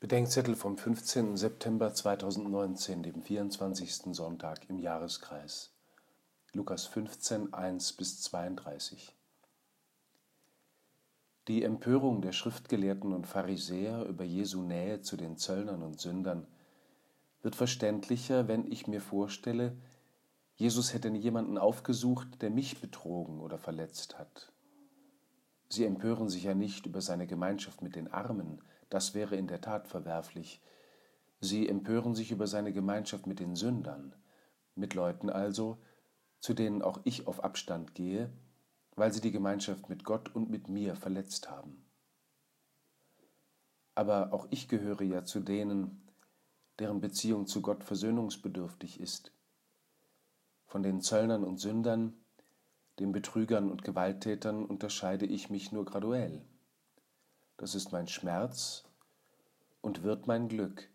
Bedenkzettel 0.00 0.54
vom 0.54 0.78
15. 0.78 1.36
September 1.36 1.92
2019, 1.92 3.02
dem 3.02 3.20
24. 3.20 4.14
Sonntag 4.14 4.70
im 4.70 4.78
Jahreskreis. 4.78 5.72
Lukas 6.52 6.86
15, 6.86 7.52
1 7.52 7.94
bis 7.94 8.22
32. 8.22 9.16
Die 11.48 11.64
Empörung 11.64 12.22
der 12.22 12.30
Schriftgelehrten 12.30 13.12
und 13.12 13.26
Pharisäer 13.26 14.04
über 14.04 14.22
Jesu 14.22 14.62
Nähe 14.62 15.00
zu 15.00 15.16
den 15.16 15.36
Zöllnern 15.36 15.82
und 15.82 15.98
Sündern 15.98 16.46
wird 17.42 17.56
verständlicher, 17.56 18.46
wenn 18.46 18.70
ich 18.70 18.86
mir 18.86 19.00
vorstelle, 19.00 19.76
Jesus 20.54 20.94
hätte 20.94 21.08
jemanden 21.08 21.58
aufgesucht, 21.58 22.40
der 22.40 22.50
mich 22.50 22.80
betrogen 22.80 23.40
oder 23.40 23.58
verletzt 23.58 24.16
hat. 24.16 24.52
Sie 25.68 25.84
empören 25.84 26.28
sich 26.28 26.44
ja 26.44 26.54
nicht 26.54 26.86
über 26.86 27.00
seine 27.00 27.26
Gemeinschaft 27.26 27.82
mit 27.82 27.96
den 27.96 28.06
Armen, 28.06 28.62
das 28.88 29.14
wäre 29.14 29.36
in 29.36 29.46
der 29.46 29.60
Tat 29.60 29.88
verwerflich. 29.88 30.62
Sie 31.40 31.68
empören 31.68 32.14
sich 32.14 32.30
über 32.32 32.46
seine 32.46 32.72
Gemeinschaft 32.72 33.26
mit 33.26 33.38
den 33.38 33.54
Sündern, 33.54 34.14
mit 34.74 34.94
Leuten 34.94 35.30
also, 35.30 35.78
zu 36.40 36.54
denen 36.54 36.82
auch 36.82 37.00
ich 37.04 37.26
auf 37.26 37.44
Abstand 37.44 37.94
gehe, 37.94 38.32
weil 38.96 39.12
sie 39.12 39.20
die 39.20 39.32
Gemeinschaft 39.32 39.88
mit 39.88 40.04
Gott 40.04 40.34
und 40.34 40.50
mit 40.50 40.68
mir 40.68 40.96
verletzt 40.96 41.50
haben. 41.50 41.84
Aber 43.94 44.32
auch 44.32 44.46
ich 44.50 44.68
gehöre 44.68 45.02
ja 45.02 45.24
zu 45.24 45.40
denen, 45.40 46.08
deren 46.78 47.00
Beziehung 47.00 47.46
zu 47.46 47.62
Gott 47.62 47.84
versöhnungsbedürftig 47.84 49.00
ist. 49.00 49.32
Von 50.66 50.82
den 50.82 51.00
Zöllnern 51.00 51.44
und 51.44 51.58
Sündern, 51.58 52.14
den 52.98 53.12
Betrügern 53.12 53.70
und 53.70 53.84
Gewalttätern 53.84 54.64
unterscheide 54.64 55.26
ich 55.26 55.50
mich 55.50 55.72
nur 55.72 55.84
graduell. 55.84 56.44
Das 57.58 57.74
ist 57.74 57.92
mein 57.92 58.08
Schmerz 58.08 58.84
und 59.80 60.04
wird 60.04 60.26
mein 60.26 60.48
Glück, 60.48 60.88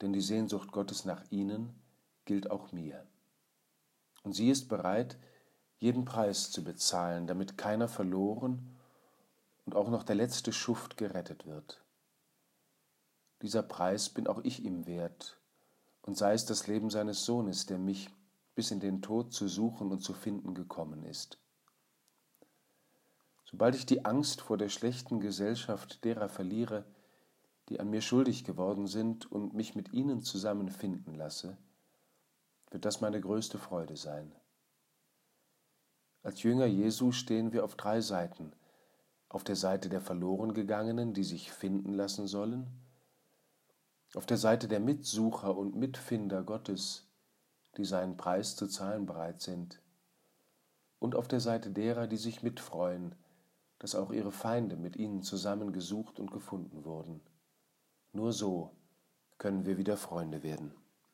denn 0.00 0.12
die 0.12 0.20
Sehnsucht 0.20 0.72
Gottes 0.72 1.04
nach 1.04 1.22
ihnen 1.30 1.78
gilt 2.24 2.50
auch 2.50 2.72
mir. 2.72 3.06
Und 4.22 4.32
sie 4.32 4.50
ist 4.50 4.68
bereit, 4.68 5.18
jeden 5.78 6.04
Preis 6.04 6.50
zu 6.50 6.64
bezahlen, 6.64 7.26
damit 7.26 7.58
keiner 7.58 7.86
verloren 7.86 8.76
und 9.66 9.76
auch 9.76 9.90
noch 9.90 10.02
der 10.02 10.16
letzte 10.16 10.52
Schuft 10.52 10.96
gerettet 10.96 11.46
wird. 11.46 11.82
Dieser 13.42 13.62
Preis 13.62 14.08
bin 14.08 14.26
auch 14.26 14.40
ich 14.42 14.64
ihm 14.64 14.86
wert, 14.86 15.38
und 16.00 16.16
sei 16.16 16.32
es 16.32 16.46
das 16.46 16.66
Leben 16.66 16.88
seines 16.88 17.24
Sohnes, 17.24 17.66
der 17.66 17.78
mich 17.78 18.08
bis 18.54 18.70
in 18.70 18.80
den 18.80 19.02
Tod 19.02 19.34
zu 19.34 19.48
suchen 19.48 19.90
und 19.90 20.00
zu 20.00 20.14
finden 20.14 20.54
gekommen 20.54 21.04
ist. 21.04 21.38
Sobald 23.50 23.76
ich 23.76 23.86
die 23.86 24.04
Angst 24.04 24.40
vor 24.40 24.58
der 24.58 24.68
schlechten 24.68 25.20
Gesellschaft 25.20 26.04
derer 26.04 26.28
verliere, 26.28 26.84
die 27.68 27.80
an 27.80 27.90
mir 27.90 28.00
schuldig 28.00 28.44
geworden 28.44 28.86
sind 28.86 29.30
und 29.30 29.54
mich 29.54 29.74
mit 29.74 29.92
ihnen 29.92 30.20
zusammenfinden 30.22 31.14
lasse, 31.14 31.56
wird 32.70 32.84
das 32.84 33.00
meine 33.00 33.20
größte 33.20 33.58
Freude 33.58 33.96
sein. 33.96 34.32
Als 36.22 36.42
Jünger 36.42 36.66
Jesu 36.66 37.12
stehen 37.12 37.52
wir 37.52 37.64
auf 37.64 37.76
drei 37.76 38.00
Seiten. 38.00 38.52
Auf 39.28 39.44
der 39.44 39.56
Seite 39.56 39.88
der 39.88 40.00
Verlorengegangenen, 40.00 41.14
die 41.14 41.24
sich 41.24 41.52
finden 41.52 41.94
lassen 41.94 42.26
sollen, 42.26 42.66
auf 44.14 44.26
der 44.26 44.36
Seite 44.36 44.66
der 44.66 44.80
Mitsucher 44.80 45.56
und 45.56 45.76
Mitfinder 45.76 46.42
Gottes, 46.42 47.06
die 47.76 47.84
seinen 47.84 48.16
Preis 48.16 48.56
zu 48.56 48.66
zahlen 48.66 49.06
bereit 49.06 49.40
sind, 49.40 49.80
und 50.98 51.14
auf 51.14 51.28
der 51.28 51.40
Seite 51.40 51.70
derer, 51.70 52.06
die 52.06 52.16
sich 52.16 52.42
mitfreuen, 52.42 53.14
dass 53.78 53.94
auch 53.94 54.12
ihre 54.12 54.32
Feinde 54.32 54.76
mit 54.76 54.96
ihnen 54.96 55.22
zusammen 55.22 55.72
gesucht 55.72 56.18
und 56.18 56.30
gefunden 56.30 56.84
wurden. 56.84 57.20
Nur 58.12 58.32
so 58.32 58.76
können 59.38 59.66
wir 59.66 59.76
wieder 59.76 59.96
Freunde 59.96 60.42
werden. 60.42 60.74